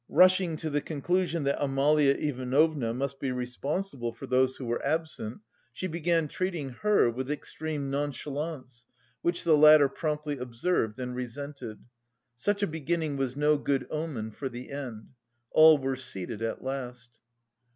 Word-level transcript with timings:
Rushing 0.09 0.57
to 0.57 0.71
the 0.71 0.81
conclusion 0.81 1.43
that 1.43 1.63
Amalia 1.63 2.15
Ivanovna 2.15 2.91
must 2.91 3.19
be 3.19 3.31
responsible 3.31 4.11
for 4.11 4.25
those 4.25 4.55
who 4.55 4.65
were 4.65 4.83
absent, 4.83 5.41
she 5.73 5.85
began 5.85 6.27
treating 6.27 6.69
her 6.69 7.07
with 7.11 7.29
extreme 7.29 7.91
nonchalance, 7.91 8.87
which 9.21 9.43
the 9.43 9.55
latter 9.55 9.87
promptly 9.87 10.39
observed 10.39 10.97
and 10.97 11.15
resented. 11.15 11.81
Such 12.35 12.63
a 12.63 12.67
beginning 12.67 13.15
was 13.15 13.35
no 13.35 13.59
good 13.59 13.85
omen 13.91 14.31
for 14.31 14.49
the 14.49 14.71
end. 14.71 15.09
All 15.51 15.77
were 15.77 15.95
seated 15.95 16.41
at 16.41 16.63
last. 16.63 17.19